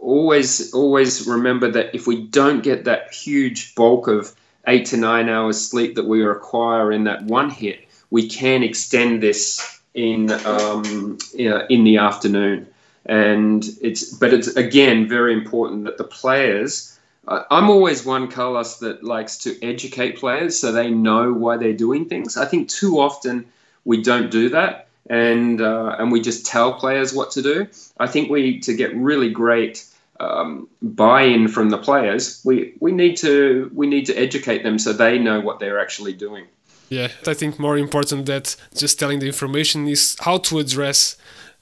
always 0.00 0.74
always 0.74 1.26
remember 1.26 1.70
that 1.70 1.94
if 1.94 2.06
we 2.06 2.26
don't 2.26 2.62
get 2.62 2.84
that 2.84 3.14
huge 3.14 3.74
bulk 3.74 4.08
of 4.08 4.34
eight 4.66 4.86
to 4.86 4.96
nine 4.96 5.28
hours 5.28 5.70
sleep 5.70 5.94
that 5.94 6.06
we 6.06 6.22
require 6.22 6.92
in 6.92 7.04
that 7.04 7.22
one 7.24 7.48
hit, 7.48 7.88
we 8.10 8.28
can 8.28 8.62
extend 8.62 9.22
this 9.22 9.80
in 9.94 10.30
um, 10.44 11.18
in 11.34 11.84
the 11.84 11.96
afternoon. 11.96 12.66
And 13.06 13.64
it's 13.80 14.12
but 14.12 14.32
it's 14.34 14.48
again 14.48 15.08
very 15.08 15.32
important 15.32 15.84
that 15.84 15.98
the 15.98 16.04
players 16.04 16.98
I'm 17.26 17.70
always 17.70 18.04
one, 18.04 18.28
Carlos, 18.28 18.78
that 18.78 19.04
likes 19.04 19.38
to 19.38 19.64
educate 19.64 20.18
players 20.18 20.58
so 20.58 20.72
they 20.72 20.90
know 20.90 21.32
why 21.32 21.56
they're 21.56 21.72
doing 21.72 22.06
things. 22.06 22.36
I 22.36 22.46
think 22.46 22.68
too 22.68 22.98
often 22.98 23.46
we 23.84 24.02
don't 24.02 24.30
do 24.30 24.48
that, 24.50 24.88
and 25.08 25.60
uh, 25.60 25.96
and 25.98 26.10
we 26.10 26.20
just 26.20 26.46
tell 26.46 26.74
players 26.74 27.14
what 27.14 27.30
to 27.32 27.42
do. 27.42 27.68
I 27.98 28.06
think 28.08 28.30
we 28.30 28.60
to 28.60 28.74
get 28.74 28.94
really 28.96 29.30
great 29.30 29.84
um, 30.22 30.68
buy-in 30.80 31.48
from 31.48 31.70
the 31.70 31.78
players, 31.78 32.40
we, 32.44 32.74
we 32.80 32.92
need 32.92 33.16
to 33.18 33.70
we 33.74 33.86
need 33.86 34.06
to 34.06 34.14
educate 34.14 34.62
them 34.62 34.78
so 34.78 34.92
they 34.92 35.18
know 35.18 35.40
what 35.40 35.58
they're 35.58 35.80
actually 35.80 36.12
doing. 36.12 36.46
Yeah, 36.88 37.08
I 37.26 37.34
think 37.34 37.58
more 37.58 37.78
important 37.78 38.26
that 38.26 38.54
just 38.76 38.98
telling 38.98 39.18
the 39.18 39.26
information 39.26 39.88
is 39.88 40.16
how 40.20 40.38
to 40.38 40.58
address 40.58 41.16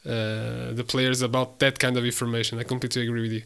uh, 0.06 0.72
the 0.72 0.84
players 0.86 1.20
about 1.20 1.58
that 1.58 1.78
kind 1.78 1.96
of 1.96 2.04
information. 2.04 2.58
I 2.58 2.62
completely 2.62 3.02
agree 3.02 3.22
with 3.22 3.32
you. 3.32 3.42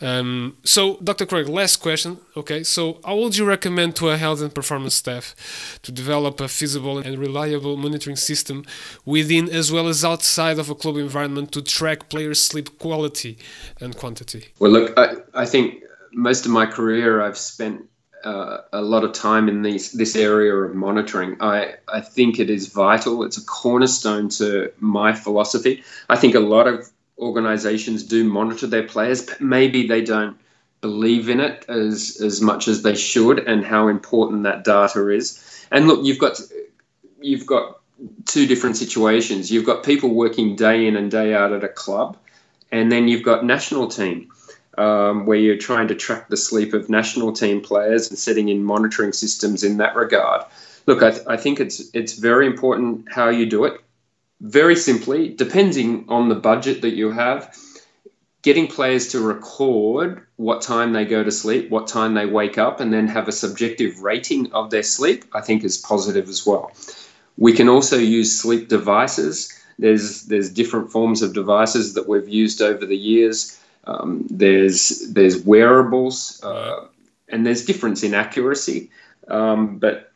Um, 0.00 0.56
so, 0.62 0.98
Dr. 1.02 1.26
Craig, 1.26 1.48
last 1.48 1.78
question. 1.78 2.18
Okay, 2.36 2.62
so 2.62 3.00
how 3.04 3.16
would 3.16 3.36
you 3.36 3.44
recommend 3.44 3.96
to 3.96 4.10
a 4.10 4.16
health 4.16 4.40
and 4.40 4.54
performance 4.54 4.94
staff 4.94 5.34
to 5.82 5.90
develop 5.90 6.40
a 6.40 6.46
feasible 6.46 6.98
and 6.98 7.18
reliable 7.18 7.76
monitoring 7.76 8.16
system 8.16 8.64
within 9.04 9.48
as 9.48 9.72
well 9.72 9.88
as 9.88 10.04
outside 10.04 10.60
of 10.60 10.70
a 10.70 10.76
club 10.76 10.96
environment 10.96 11.50
to 11.52 11.62
track 11.62 12.08
players' 12.08 12.42
sleep 12.42 12.78
quality 12.78 13.36
and 13.80 13.96
quantity? 13.96 14.46
Well, 14.60 14.70
look, 14.70 14.96
I, 14.96 15.16
I 15.34 15.44
think 15.44 15.82
most 16.12 16.46
of 16.46 16.52
my 16.52 16.66
career 16.66 17.20
I've 17.20 17.38
spent 17.38 17.84
a 18.26 18.82
lot 18.82 19.04
of 19.04 19.12
time 19.12 19.48
in 19.48 19.62
these, 19.62 19.92
this 19.92 20.16
area 20.16 20.52
of 20.54 20.74
monitoring. 20.74 21.36
I, 21.40 21.74
I 21.86 22.00
think 22.00 22.38
it 22.38 22.50
is 22.50 22.68
vital. 22.68 23.22
It's 23.22 23.38
a 23.38 23.44
cornerstone 23.44 24.28
to 24.30 24.72
my 24.78 25.12
philosophy. 25.12 25.84
I 26.08 26.16
think 26.16 26.34
a 26.34 26.40
lot 26.40 26.66
of 26.66 26.88
organizations 27.18 28.02
do 28.02 28.24
monitor 28.24 28.66
their 28.66 28.82
players, 28.82 29.24
but 29.24 29.40
maybe 29.40 29.86
they 29.86 30.02
don't 30.02 30.36
believe 30.80 31.28
in 31.28 31.40
it 31.40 31.64
as, 31.68 32.20
as 32.20 32.40
much 32.40 32.68
as 32.68 32.82
they 32.82 32.94
should 32.94 33.38
and 33.38 33.64
how 33.64 33.88
important 33.88 34.42
that 34.42 34.64
data 34.64 35.08
is. 35.08 35.66
And 35.70 35.86
look, 35.86 36.04
you've 36.04 36.18
got 36.18 36.40
you've 37.20 37.46
got 37.46 37.80
two 38.26 38.46
different 38.46 38.76
situations. 38.76 39.50
You've 39.50 39.64
got 39.64 39.84
people 39.84 40.10
working 40.10 40.54
day 40.54 40.86
in 40.86 40.96
and 40.96 41.10
day 41.10 41.34
out 41.34 41.52
at 41.52 41.64
a 41.64 41.68
club, 41.68 42.16
and 42.70 42.92
then 42.92 43.08
you've 43.08 43.24
got 43.24 43.44
national 43.44 43.88
team 43.88 44.30
um, 44.78 45.26
where 45.26 45.38
you're 45.38 45.56
trying 45.56 45.88
to 45.88 45.94
track 45.94 46.28
the 46.28 46.36
sleep 46.36 46.74
of 46.74 46.88
national 46.88 47.32
team 47.32 47.60
players 47.60 48.08
and 48.08 48.18
setting 48.18 48.48
in 48.48 48.62
monitoring 48.62 49.12
systems 49.12 49.64
in 49.64 49.78
that 49.78 49.96
regard. 49.96 50.44
Look, 50.86 51.02
I, 51.02 51.10
th- 51.10 51.26
I 51.26 51.36
think 51.36 51.60
it's 51.60 51.90
it's 51.94 52.12
very 52.14 52.46
important 52.46 53.10
how 53.10 53.28
you 53.28 53.46
do 53.46 53.64
it. 53.64 53.80
Very 54.40 54.76
simply, 54.76 55.30
depending 55.30 56.04
on 56.08 56.28
the 56.28 56.34
budget 56.34 56.82
that 56.82 56.94
you 56.94 57.10
have, 57.10 57.56
getting 58.42 58.68
players 58.68 59.08
to 59.08 59.20
record 59.20 60.24
what 60.36 60.62
time 60.62 60.92
they 60.92 61.04
go 61.04 61.24
to 61.24 61.32
sleep, 61.32 61.70
what 61.70 61.88
time 61.88 62.14
they 62.14 62.26
wake 62.26 62.58
up, 62.58 62.78
and 62.78 62.92
then 62.92 63.08
have 63.08 63.26
a 63.26 63.32
subjective 63.32 64.00
rating 64.00 64.52
of 64.52 64.70
their 64.70 64.84
sleep, 64.84 65.24
I 65.32 65.40
think 65.40 65.64
is 65.64 65.78
positive 65.78 66.28
as 66.28 66.46
well. 66.46 66.70
We 67.36 67.52
can 67.54 67.68
also 67.68 67.98
use 67.98 68.38
sleep 68.38 68.68
devices. 68.68 69.52
There's 69.78 70.22
there's 70.22 70.50
different 70.50 70.92
forms 70.92 71.22
of 71.22 71.34
devices 71.34 71.94
that 71.94 72.08
we've 72.08 72.28
used 72.28 72.62
over 72.62 72.86
the 72.86 72.96
years. 72.96 73.58
Um, 73.86 74.26
there's 74.28 75.12
there's 75.12 75.44
wearables, 75.44 76.42
uh, 76.42 76.86
and 77.28 77.46
there's 77.46 77.64
difference 77.64 78.02
in 78.02 78.14
accuracy, 78.14 78.90
um, 79.28 79.78
but 79.78 80.12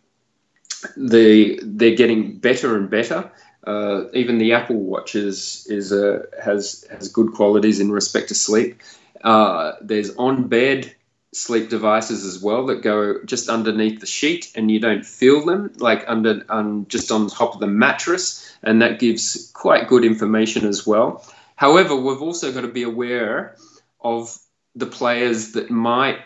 the 0.97 1.61
they're 1.63 1.97
getting 1.97 2.39
better 2.39 2.77
and 2.77 2.91
better. 2.91 3.31
Uh, 3.67 4.05
even 4.15 4.39
the 4.39 4.55
Apple 4.55 4.77
Watch 4.77 5.15
is, 5.15 5.67
is 5.69 5.93
a, 5.93 6.23
has 6.43 6.85
has 6.91 7.09
good 7.09 7.33
qualities 7.33 7.79
in 7.79 7.93
respect 7.93 8.29
to 8.29 8.35
sleep. 8.35 8.81
Uh, 9.23 9.73
there's 9.83 10.17
on 10.17 10.49
bed 10.49 10.95
sleep 11.33 11.69
devices 11.69 12.25
as 12.25 12.43
well 12.43 12.67
that 12.67 12.83
go 12.83 13.23
just 13.25 13.49
underneath 13.49 14.01
the 14.01 14.07
sheet 14.07 14.51
and 14.57 14.71
you 14.71 14.81
don't 14.81 15.07
feel 15.07 15.45
them 15.45 15.73
like 15.79 16.05
under 16.09 16.45
um, 16.49 16.87
just 16.89 17.13
on 17.13 17.29
top 17.29 17.55
of 17.55 17.61
the 17.61 17.69
mattress 17.69 18.53
and 18.65 18.83
that 18.83 18.99
gives 18.99 19.51
quite 19.55 19.87
good 19.87 20.05
information 20.05 20.67
as 20.67 20.85
well 20.85 21.25
However, 21.61 21.95
we've 21.95 22.23
also 22.23 22.53
got 22.53 22.63
to 22.63 22.69
be 22.69 22.85
aware 22.85 23.55
of 24.01 24.35
the 24.75 24.87
players 24.87 25.53
that 25.53 25.69
might 25.69 26.21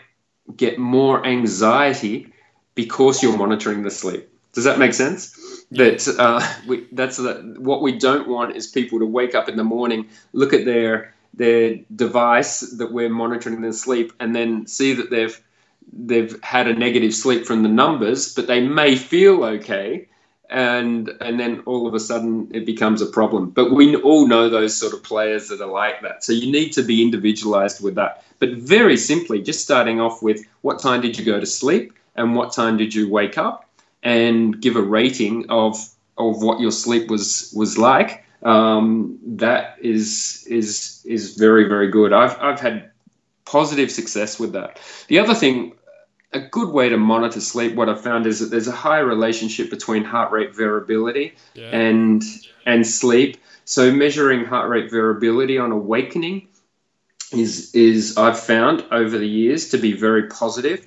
get 0.55 0.79
more 0.79 1.25
anxiety 1.25 2.31
because 2.73 3.21
you're 3.21 3.37
monitoring 3.37 3.83
the 3.83 3.91
sleep. 3.91 4.29
Does 4.53 4.63
that 4.63 4.79
make 4.79 4.93
sense? 4.93 5.37
That 5.71 6.07
uh, 6.17 6.39
we, 6.65 6.87
that's 6.93 7.17
the, 7.17 7.55
what 7.57 7.81
we 7.81 7.99
don't 7.99 8.29
want 8.29 8.55
is 8.55 8.67
people 8.67 8.99
to 8.99 9.05
wake 9.05 9.35
up 9.35 9.49
in 9.49 9.57
the 9.57 9.65
morning, 9.65 10.07
look 10.31 10.53
at 10.53 10.63
their 10.63 11.13
their 11.33 11.79
device 11.93 12.61
that 12.77 12.93
we're 12.93 13.09
monitoring 13.09 13.59
their 13.59 13.73
sleep, 13.73 14.13
and 14.21 14.33
then 14.33 14.67
see 14.67 14.93
that 14.93 15.09
they've 15.09 15.37
they've 15.91 16.41
had 16.43 16.69
a 16.69 16.73
negative 16.73 17.13
sleep 17.13 17.45
from 17.45 17.61
the 17.61 17.75
numbers, 17.83 18.33
but 18.33 18.47
they 18.47 18.61
may 18.61 18.95
feel 18.95 19.43
okay, 19.43 20.07
and 20.49 21.09
and 21.21 21.39
then 21.39 21.61
all 21.65 21.87
of 21.87 21.93
a 21.93 21.99
sudden 21.99 22.49
it 22.53 22.65
becomes 22.65 23.01
a 23.01 23.05
problem. 23.05 23.49
But 23.49 23.71
we 23.71 23.95
all 23.95 24.27
know 24.27 24.49
those 24.49 24.75
sort 24.75 24.93
of 24.93 25.03
players 25.03 25.49
that 25.49 25.61
are 25.61 25.67
like 25.67 26.01
that. 26.01 26.23
So 26.23 26.33
you 26.33 26.51
need 26.51 26.71
to 26.73 26.83
be 26.83 27.01
individualized 27.01 27.83
with 27.83 27.95
that. 27.95 28.23
But 28.39 28.51
very 28.53 28.97
simply, 28.97 29.41
just 29.41 29.63
starting 29.63 29.99
off 29.99 30.21
with 30.21 30.45
what 30.61 30.79
time 30.79 31.01
did 31.01 31.17
you 31.17 31.25
go 31.25 31.39
to 31.39 31.45
sleep 31.45 31.93
and 32.15 32.35
what 32.35 32.53
time 32.53 32.77
did 32.77 32.93
you 32.93 33.09
wake 33.09 33.37
up, 33.37 33.69
and 34.03 34.59
give 34.61 34.75
a 34.75 34.81
rating 34.81 35.49
of 35.49 35.77
of 36.17 36.41
what 36.41 36.59
your 36.59 36.71
sleep 36.71 37.09
was 37.09 37.53
was 37.55 37.77
like. 37.77 38.23
Um, 38.43 39.17
that 39.37 39.77
is 39.81 40.45
is 40.49 41.01
is 41.05 41.35
very 41.35 41.67
very 41.67 41.89
good. 41.89 42.13
I've 42.13 42.39
I've 42.39 42.59
had 42.59 42.91
positive 43.45 43.91
success 43.91 44.39
with 44.39 44.53
that. 44.53 44.79
The 45.07 45.19
other 45.19 45.33
thing 45.33 45.73
a 46.35 46.39
good 46.39 46.69
way 46.69 46.89
to 46.89 46.97
monitor 46.97 47.39
sleep, 47.39 47.75
what 47.75 47.87
I've 47.89 48.01
found 48.01 48.27
is 48.27 48.39
that 48.39 48.47
there's 48.51 48.67
a 48.67 48.71
high 48.71 48.99
relationship 48.99 49.69
between 49.69 50.03
heart 50.03 50.31
rate 50.31 50.55
variability 50.55 51.33
Yeah. 51.53 51.69
and 51.71 52.23
and 52.65 52.85
sleep. 52.85 53.37
So 53.63 53.91
measuring 53.91 54.45
heart 54.45 54.69
rate 54.69 54.91
variability 54.91 55.57
on 55.57 55.71
awakening 55.71 56.47
is 57.31 57.73
is 57.73 58.17
I've 58.17 58.39
found 58.39 58.85
over 58.91 59.17
the 59.17 59.27
years 59.27 59.69
to 59.69 59.77
be 59.77 59.93
very 59.93 60.27
positive. 60.27 60.85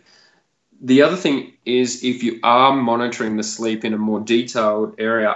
The 0.80 1.02
other 1.02 1.16
thing 1.16 1.54
is 1.64 2.04
if 2.04 2.22
you 2.22 2.38
are 2.42 2.72
monitoring 2.72 3.36
the 3.36 3.42
sleep 3.42 3.84
in 3.84 3.94
a 3.94 3.98
more 3.98 4.20
detailed 4.20 4.94
area, 4.98 5.34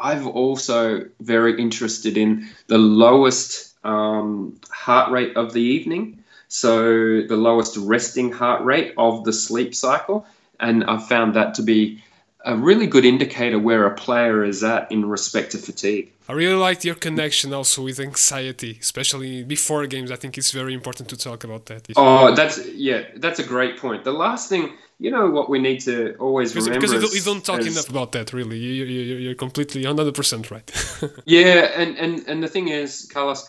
I've 0.00 0.26
also 0.26 1.06
very 1.20 1.60
interested 1.60 2.16
in 2.16 2.48
the 2.68 2.78
lowest 2.78 3.74
um, 3.84 4.60
heart 4.70 5.10
rate 5.10 5.36
of 5.36 5.52
the 5.52 5.62
evening. 5.62 6.23
So 6.48 7.22
the 7.22 7.36
lowest 7.36 7.76
resting 7.76 8.32
heart 8.32 8.62
rate 8.64 8.94
of 8.96 9.24
the 9.24 9.32
sleep 9.32 9.74
cycle, 9.74 10.26
and 10.60 10.84
I've 10.84 11.06
found 11.08 11.34
that 11.34 11.54
to 11.54 11.62
be 11.62 12.02
a 12.44 12.56
really 12.56 12.86
good 12.86 13.04
indicator 13.04 13.58
where 13.58 13.86
a 13.86 13.94
player 13.94 14.44
is 14.44 14.62
at 14.62 14.92
in 14.92 15.08
respect 15.08 15.52
to 15.52 15.58
fatigue. 15.58 16.12
I 16.28 16.32
really 16.32 16.56
liked 16.56 16.84
your 16.84 16.94
connection 16.94 17.52
also 17.52 17.82
with 17.82 17.98
anxiety, 18.00 18.78
especially 18.80 19.44
before 19.44 19.86
games. 19.86 20.10
I 20.10 20.16
think 20.16 20.38
it's 20.38 20.50
very 20.50 20.74
important 20.74 21.08
to 21.10 21.16
talk 21.16 21.44
about 21.44 21.66
that. 21.66 21.88
Oh, 21.96 22.34
that's 22.34 22.66
yeah, 22.68 23.04
that's 23.16 23.38
a 23.38 23.44
great 23.44 23.78
point. 23.78 24.04
The 24.04 24.12
last 24.12 24.48
thing, 24.48 24.72
you 24.98 25.10
know, 25.10 25.28
what 25.30 25.50
we 25.50 25.58
need 25.58 25.80
to 25.80 26.14
always 26.16 26.52
because, 26.52 26.68
remember 26.68 26.86
because 26.86 27.14
you, 27.14 27.22
don't, 27.22 27.44
talk 27.44 27.60
enough 27.60 27.88
about 27.90 28.12
that, 28.12 28.32
really. 28.32 28.58
You, 28.58 28.84
you, 28.84 29.00
you- 29.00 29.16
you're 29.16 29.34
completely 29.34 29.82
100% 29.84 30.50
right. 30.50 30.70
Yeah, 31.26 31.70
and, 31.76 31.98
and, 31.98 32.28
and 32.28 32.42
the 32.42 32.48
thing 32.48 32.68
is, 32.68 33.08
Carlos, 33.12 33.48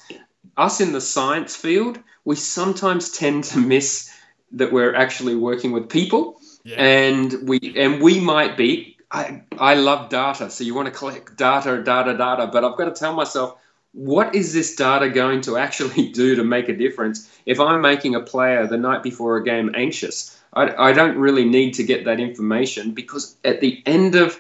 us 0.57 0.81
in 0.81 0.91
the 0.91 1.01
science 1.01 1.55
field, 1.55 1.99
we 2.25 2.35
sometimes 2.35 3.11
tend 3.11 3.43
to 3.45 3.59
miss 3.59 4.11
that 4.53 4.71
we're 4.71 4.95
actually 4.95 5.35
working 5.35 5.71
with 5.71 5.89
people, 5.89 6.39
Yeah. 6.63 6.81
and 6.81 7.33
we 7.47 7.59
and 7.77 8.01
we 8.01 8.19
might 8.19 8.57
be. 8.57 8.97
I 9.11 9.41
I 9.57 9.75
love 9.75 10.09
data, 10.09 10.49
so 10.49 10.63
you 10.63 10.73
want 10.75 10.87
to 10.87 10.91
collect 10.99 11.37
data, 11.37 11.81
data, 11.83 12.17
data, 12.17 12.47
but 12.51 12.63
I've 12.65 12.77
got 12.77 12.85
to 12.85 12.99
tell 12.99 13.13
myself. 13.13 13.57
What 13.93 14.35
is 14.35 14.51
this 14.51 14.75
data 14.75 15.09
going 15.09 15.39
to 15.41 15.55
actually 15.55 16.09
do 16.21 16.35
to 16.35 16.43
make 16.43 16.67
a 16.67 16.75
difference? 16.75 17.29
If 17.45 17.61
I'm 17.61 17.79
making 17.79 18.13
a 18.15 18.19
player 18.19 18.67
the 18.67 18.75
night 18.77 19.03
before 19.03 19.37
a 19.37 19.43
game 19.43 19.71
anxious, 19.73 20.37
I, 20.51 20.89
I 20.89 20.91
don't 20.91 21.17
really 21.17 21.45
need 21.45 21.75
to 21.75 21.83
get 21.83 22.03
that 22.03 22.19
information 22.19 22.91
because 22.91 23.37
at 23.45 23.61
the 23.61 23.81
end 23.85 24.15
of 24.15 24.37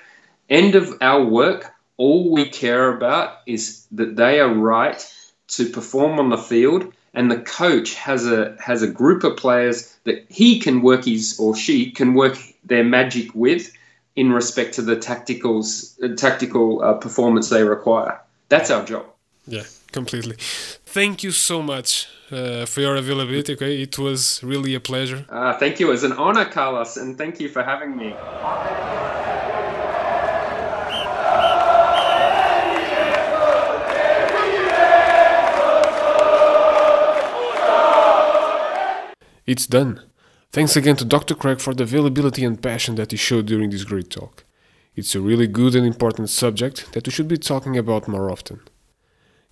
end 0.49 0.75
of 0.75 0.97
our 0.99 1.23
work, 1.23 1.71
all 1.95 2.31
we 2.31 2.49
care 2.49 2.89
about 2.95 3.37
is 3.45 3.87
that 3.93 4.15
they 4.17 4.41
are 4.41 4.53
right 4.53 4.99
to 5.47 5.69
perform 5.69 6.19
on 6.19 6.29
the 6.29 6.37
field, 6.37 6.91
and 7.15 7.31
the 7.31 7.39
coach 7.39 7.95
has 7.95 8.27
a 8.27 8.55
has 8.59 8.81
a 8.81 8.87
group 8.87 9.23
of 9.23 9.37
players 9.37 9.95
that 10.03 10.25
he 10.29 10.59
can 10.59 10.81
work 10.81 11.05
his 11.05 11.39
or 11.39 11.55
she 11.55 11.91
can 11.91 12.13
work 12.13 12.37
their 12.63 12.83
magic 12.83 13.33
with 13.33 13.71
in 14.15 14.31
respect 14.31 14.73
to 14.75 14.81
the 14.81 14.95
tacticals 14.95 15.97
uh, 16.03 16.15
tactical 16.15 16.81
uh, 16.83 16.93
performance 16.93 17.49
they 17.49 17.63
require. 17.63 18.19
That's 18.49 18.69
our 18.69 18.85
job. 18.85 19.05
yeah, 19.47 19.63
completely. 19.91 20.35
Thank 20.85 21.23
you 21.23 21.31
so 21.31 21.61
much 21.61 22.07
uh, 22.31 22.65
for 22.65 22.81
your 22.81 22.95
availability. 22.95 23.53
Okay, 23.53 23.81
it 23.81 23.97
was 23.97 24.41
really 24.43 24.75
a 24.75 24.79
pleasure. 24.79 25.25
Uh, 25.29 25.57
thank 25.57 25.79
you. 25.79 25.91
It's 25.91 26.03
an 26.03 26.13
honor, 26.13 26.45
Carlos, 26.45 26.97
and 26.97 27.17
thank 27.17 27.39
you 27.39 27.49
for 27.49 27.63
having 27.63 27.97
me. 27.97 28.13
It's 39.45 39.67
done. 39.67 40.01
Thanks 40.51 40.75
again 40.75 40.95
to 40.97 41.05
Dr. 41.05 41.35
Craig 41.35 41.59
for 41.59 41.73
the 41.73 41.83
availability 41.83 42.43
and 42.43 42.61
passion 42.61 42.95
that 42.95 43.11
he 43.11 43.17
showed 43.17 43.45
during 43.45 43.69
this 43.69 43.83
great 43.83 44.09
talk. 44.09 44.43
It's 44.95 45.13
a 45.13 45.21
really 45.21 45.47
good 45.47 45.75
and 45.75 45.85
important 45.85 46.29
subject 46.29 46.93
that 46.93 47.05
we 47.05 47.11
should 47.11 47.27
be 47.27 47.37
talking 47.37 47.77
about 47.77 48.07
more 48.07 48.31
often. 48.31 48.61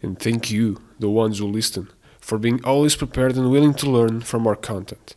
And 0.01 0.17
thank 0.17 0.49
you, 0.49 0.81
the 0.99 1.09
ones 1.09 1.39
who 1.39 1.47
listen, 1.47 1.89
for 2.19 2.37
being 2.37 2.63
always 2.63 2.95
prepared 2.95 3.35
and 3.35 3.51
willing 3.51 3.73
to 3.75 3.89
learn 3.89 4.21
from 4.21 4.47
our 4.47 4.55
content. 4.55 5.15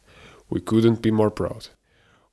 We 0.51 0.61
couldn't 0.61 1.03
be 1.03 1.11
more 1.11 1.31
proud. 1.31 1.69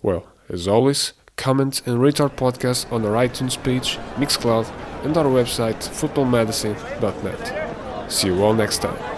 Well, 0.01 0.27
as 0.49 0.67
always, 0.67 1.13
comment 1.36 1.82
and 1.86 2.01
rate 2.01 2.19
our 2.19 2.29
podcast 2.29 2.91
on 2.91 3.06
our 3.06 3.25
iTunes 3.25 3.62
page, 3.63 3.97
Mixcloud, 4.15 4.69
and 5.06 5.15
our 5.15 5.25
website, 5.25 5.77
footballmedicine.net. 5.77 8.12
See 8.12 8.27
you 8.27 8.43
all 8.43 8.53
next 8.53 8.79
time. 8.79 9.12